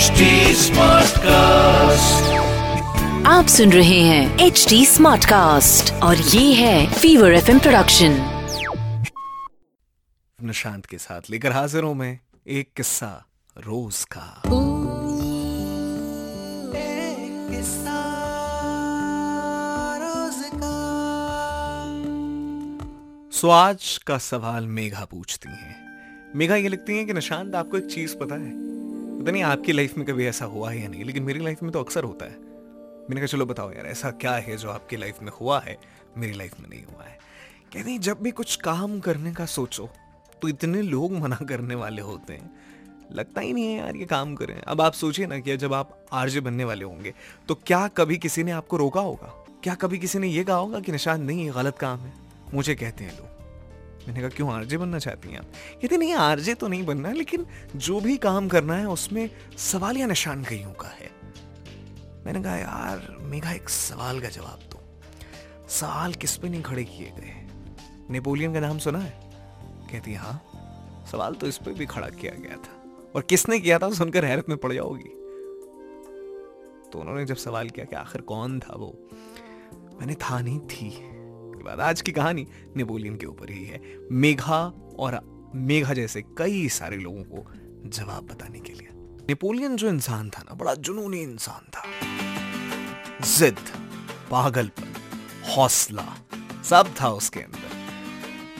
[0.00, 2.28] HD Smartcast.
[3.26, 8.12] आप सुन रहे हैं एच डी स्मार्ट कास्ट और ये है फीवर एफ़ प्रोडक्शन
[10.42, 13.26] निशांत के साथ लेकर हाजिर हूँ मैं एक किस्सा
[13.56, 14.42] रोज का।
[23.32, 25.76] सो आज का सवाल मेघा पूछती हैं।
[26.36, 28.69] मेघा ये लिखती हैं कि निशांत आपको एक चीज़ पता है?
[29.20, 31.70] पता नहीं आपकी लाइफ में कभी ऐसा हुआ है या नहीं, लेकिन मेरी लाइफ में
[31.72, 35.18] तो अक्सर होता है। मैंने कहा, चलो बताओ यार, ऐसा क्या है जो आपकी लाइफ
[35.22, 35.76] में हुआ है,
[36.18, 37.18] मेरी लाइफ में नहीं हुआ है?
[37.72, 39.88] कहती जब भी कुछ काम करने का सोचो
[40.42, 42.50] तो इतने लोग मना करने वाले होते हैं।
[43.12, 46.06] लगता ही नहीं है यार ये काम करें। अब आप सोचिए ना कि जब आप
[46.12, 47.14] आरजे बनने वाले होंगे
[47.48, 49.34] तो क्या कभी किसी ने आपको रोका होगा?
[49.62, 52.12] क्या कभी किसी ने ये कहा होगा कि निशान नहीं, ये गलत काम है?
[52.54, 53.39] मुझे कहते हैं लोग।
[54.08, 55.38] मैंने कहा, क्यों आरजे बनना चाहती हैं?
[55.38, 55.46] आप
[55.82, 57.46] कहते, नहीं, आरजे तो नहीं बनना, लेकिन
[57.76, 61.10] जो भी काम करना है, उसमें सवाल या निशान कईयों का है।
[62.26, 64.80] मैंने कहा, यार मेघा एक सवाल का जवाब दो।
[65.68, 67.34] सवाल किस पे नहीं खड़े किए गए
[68.10, 69.12] नेपोलियन का नाम सुना है?
[69.92, 70.34] कहती हाँ
[71.10, 72.74] सवाल तो इस पर भी खड़ा किया गया था,
[73.14, 75.08] और किसने किया था सुनकर हैरत में पड़ जाओगी।
[76.90, 78.94] तो उन्होंने जब सवाल किया कि आखिर कौन था वो,
[80.00, 80.90] मैंने, था नहीं, थी।
[81.60, 83.80] के बाद। आज की कहानी नेपोलियन के ऊपर ही है।
[84.12, 84.60] मेघा
[84.98, 85.18] और
[85.54, 87.44] मेघा जैसे कई सारे लोगों को
[87.88, 88.88] जवाब बताने के लिए।
[89.28, 91.82] नेपोलियन जो इंसान था ना, बड़ा जुनूनी इंसान था।
[93.26, 93.58] जिद,
[94.30, 94.94] पागलपन,
[95.50, 96.06] हौसला,
[96.64, 97.68] सब था उसके अंदर।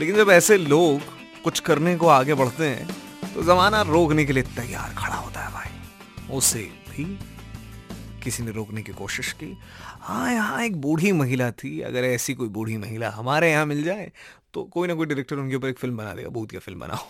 [0.00, 1.00] लेकिन जब ऐसे लोग
[1.44, 5.52] कुछ करने को आगे बढ़ते हैं तो जमाना रोकने के लिए तैयार खड़ा होता है
[5.52, 7.04] भाई। उसे भी
[8.20, 9.56] किसी ने रोकने की कोशिश की।
[10.00, 14.10] हाँ यहाँ एक बूढ़ी महिला थी, अगर ऐसी कोई बूढ़ी महिला हमारे यहाँ मिल जाए
[14.54, 17.06] तो कोई ना कोई डायरेक्टर उनके ऊपर एक फ़िल्म बना देगा भूत की फ़िल्म बनाओ।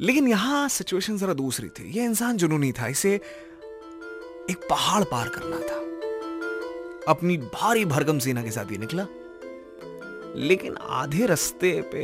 [0.00, 5.58] लेकिन यहाँ सिचुएशन जरा दूसरी थी। यह इंसान जुनूनी था, इसे एक पहाड़ पार करना
[5.60, 5.84] था।
[7.08, 9.06] अपनी भारी भरगम सेना के साथ ये निकला।
[10.38, 12.02] लेकिन आधे रास्ते पे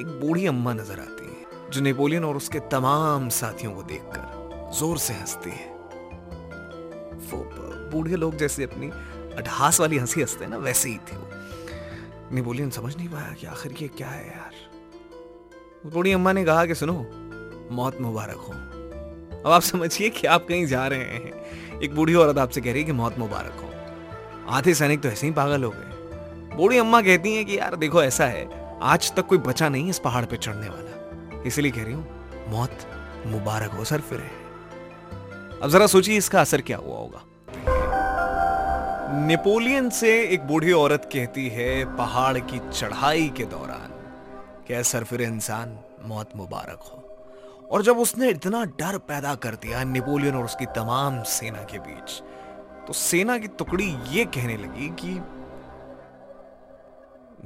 [0.00, 4.98] एक बूढ़ी अम्मा नज़र आती है, जो नेपोलियन और उसके तमाम साथियों को देखकर ज़ोर
[4.98, 5.71] से हंसती है।
[7.30, 7.50] वो
[7.90, 8.90] बूढ़े लोग जैसे अपनी
[9.36, 11.28] अठास वाली हँसी हँसते हैं ना, वैसे ही थी वो।
[12.32, 14.54] नेपोलियन समझ नहीं पाया कि आखिर ये क्या है यार।
[15.90, 17.06] बूढ़ी अम्मा ने कहा कि सुनो,
[17.72, 18.52] मौत मुबारक हो।
[19.46, 22.80] अब आप समझिए कि आप कहीं जा रहे हैं। एक बूढ़ी औरत आपसे कह रही
[22.80, 23.70] है कि मौत मुबारक हो।
[24.48, 25.88] आधे सैनिक तो ऐसे ही पागल हो गए।
[26.56, 29.98] बूढ़ी अम्मा कहती हैं कि यार देखो, ऐसा है, आज तक कोई बचा नहीं इस
[29.98, 32.08] पहाड़ पे चढ़ने वाला। इसलिए कह रही हूँ,
[32.48, 32.78] मौत
[33.26, 34.18] मुबारक हो, सर फिर
[35.62, 37.22] अब जरा सोचिए इसका असर क्या हुआ होगा।
[39.26, 43.90] नेपोलियन से एक बूढ़ी औरत कहती है पहाड़ की चढ़ाई के दौरान
[44.66, 46.98] क्या सर फिर इंसान मौत मुबारक हो?
[47.70, 52.22] और जब उसने इतना डर पैदा कर दिया नेपोलियन और उसकी तमाम सेना के बीच
[52.86, 55.20] तो सेना की टुकड़ी ये कहने लगी कि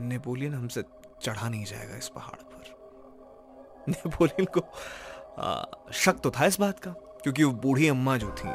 [0.03, 0.83] नेपोलियन हमसे
[1.22, 2.65] चढ़ा नहीं जाएगा इस पहाड़ पर।
[3.88, 4.60] नेपोलियन को
[5.38, 6.94] आ, शक तो था इस बात का।
[7.26, 8.48] क्योंकि वो बूढ़ी अम्मा जो थी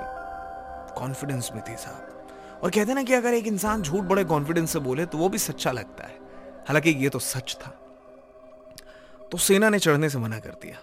[1.00, 2.28] कॉन्फिडेंस में थी साहब।
[2.64, 5.38] और कहते ना कि अगर एक इंसान झूठ बड़े कॉन्फिडेंस से बोले तो वो भी
[5.38, 6.20] सच्चा लगता है।
[6.68, 7.70] हालाँकि ये तो सच था।
[9.32, 10.78] तो सेना ने चढ़ने से मना कर दिया।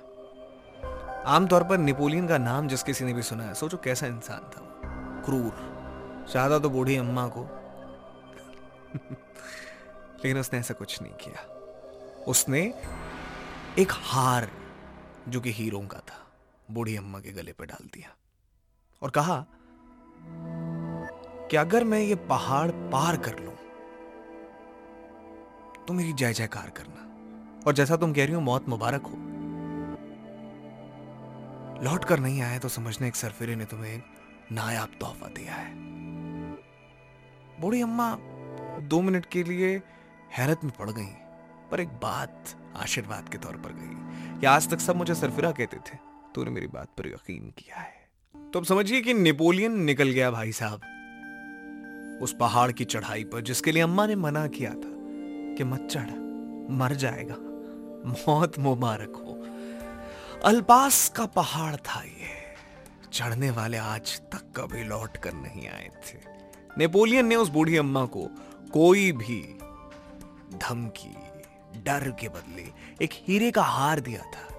[1.27, 4.61] आमतौर पर नेपोलियन का नाम जिस किसी ने भी सुना है, सोचो कैसा इंसान था
[4.61, 4.81] वो।
[5.25, 5.79] क्रूर।
[6.33, 7.43] चाहता तो बूढ़ी अम्मा को।
[10.25, 11.53] लेकिन उसने ऐसा कुछ नहीं किया।
[12.29, 12.75] उसने
[13.79, 14.51] एक हार,
[15.29, 16.25] जो कि हीरो का था।
[16.71, 18.15] बूढ़ी अम्मा के गले पर डाल दिया
[19.03, 19.45] और कहा,
[21.51, 23.55] कि अगर मैं ये पहाड़ पार कर लूँ
[25.87, 27.05] तो मेरी जय जयकार करना।
[27.67, 29.15] और जैसा तुम कह रही हो, मौत मुबारक हो।
[31.83, 34.03] लौट कर नहीं आए तो समझने एक सरफिरे ने तुम्हें
[34.53, 35.73] नायाब तोहफा दिया है।
[37.61, 38.17] बूढ़ी अम्मा
[38.83, 39.77] दो मिनट के लिए
[40.33, 41.13] हैरत में पड़ गई,
[41.71, 45.77] पर एक बात आशीर्वाद के तौर पर गई। कि आज तक सब मुझे सरफिरा कहते
[45.77, 48.09] थे। तूने मेरी बात पर यकीन किया है।
[48.53, 50.81] तो अब समझिए कि नेपोलियन निकल गया भाई साहब।
[52.23, 54.97] उस पहाड़ की चढ़ाई पर जिसके लिए अम्मा ने मना किया था
[55.55, 56.11] कि मत चढ़,
[56.71, 57.35] मर जाएगा।
[58.09, 59.35] मौत मुबारक हो।
[60.45, 62.39] अल्पास का पहाड़ था ये।
[63.13, 66.19] चढ़ने वाले आज तक कभी लौट कर नहीं आए थे।
[66.79, 68.29] नेपोलियन ने उस बूढ़ी अम्मा को
[68.73, 69.59] कोई भी
[70.59, 71.15] धमकी,
[71.81, 72.67] डर के बदले
[73.05, 74.58] एक हीरे का हार दिया था।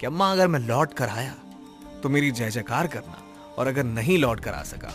[0.00, 1.34] कि अम्मा, अगर मैं लौट कर आया
[2.02, 3.22] तो मेरी जय जयकार करना,
[3.58, 4.88] और अगर नहीं लौट कर आ सका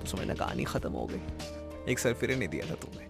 [0.00, 3.08] तो समझना कहानी खत्म हो गई। एक सर फिरे नहीं दिया था तुम्हें।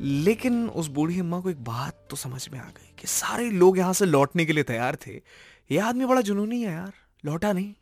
[0.00, 3.78] लेकिन उस बूढ़ी अम्मा को एक बात तो समझ में आ गई कि सारे लोग
[3.78, 5.20] यहाँ से लौटने के लिए तैयार थे।
[5.70, 6.92] यह आदमी बड़ा जुनूनी है यार,
[7.24, 7.74] लौटा नहीं।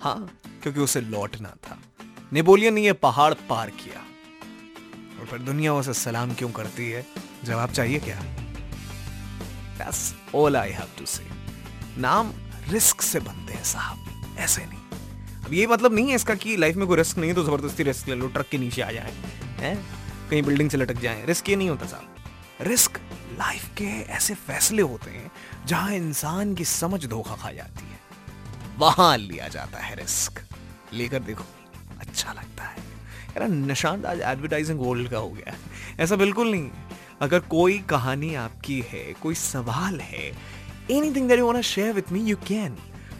[0.00, 1.78] हाँ क्योंकि उसे लौटना था।
[2.32, 4.00] नेपोलियन ने यह पहाड़ पार किया।
[5.20, 7.06] और फिर दुनिया उसे सलाम क्यों करती है?
[7.44, 8.22] जवाब चाहिए क्या?
[9.78, 10.02] That's
[10.34, 11.26] all I have to say.
[11.98, 12.32] नाम
[12.68, 16.76] रिस्क से बनते हैं साहब, ऐसे नहीं। अब ये मतलब नहीं है इसका कि लाइफ
[16.76, 19.12] में कोई रिस्क नहीं है तो ज़बरदस्ती रिस्क ले लो ट्रक के नीचे आ जाए,
[19.58, 19.76] हैं?
[20.30, 23.00] कहीं बिल्डिंग से लटक जाए रिस्क ये नहीं होता साहब। रिस्क
[23.38, 25.30] लाइफ के ऐसे फैसले होते हैं
[25.66, 27.98] जहाँ इंसान की समझ धोखा खा जाती है।
[28.78, 30.42] वहाँ लिया जाता है रिस्क
[30.92, 31.44] लेकर देखो
[32.00, 32.76] अच्छा लगता है।
[33.30, 35.54] यार निशान आज एडवर्टाइजिंग वर्ल्ड का हो गया।
[36.00, 36.70] ऐसा बिल्कुल नहीं
[37.20, 40.26] अगर कोई कहानी आपकी है कोई सवाल है
[40.90, 42.76] anything that you want share with me you can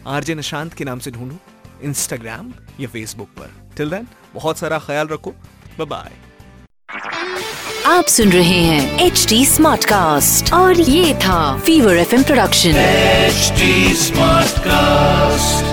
[0.07, 1.37] RJ Nishant के नाम से ढूंढो
[1.83, 3.53] इंस्टाग्राम या फेसबुक पर.
[3.77, 5.31] टिल देन बहुत सारा ख्याल रखो.
[5.79, 6.11] बाय बाय
[7.85, 13.51] आप सुन रहे हैं एच डी स्मार्ट कास्ट और ये था fever F production H
[13.97, 15.68] smart Smartcast.